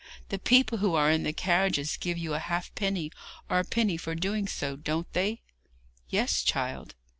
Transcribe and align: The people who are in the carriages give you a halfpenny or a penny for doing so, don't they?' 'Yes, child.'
The 0.29 0.39
people 0.39 0.79
who 0.79 0.95
are 0.95 1.11
in 1.11 1.21
the 1.21 1.31
carriages 1.31 1.95
give 1.95 2.17
you 2.17 2.33
a 2.33 2.39
halfpenny 2.39 3.11
or 3.51 3.59
a 3.59 3.63
penny 3.63 3.97
for 3.97 4.15
doing 4.15 4.47
so, 4.47 4.75
don't 4.75 5.13
they?' 5.13 5.43
'Yes, 6.09 6.41
child.' 6.41 6.95